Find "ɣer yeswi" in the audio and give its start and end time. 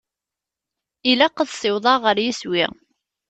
2.03-2.65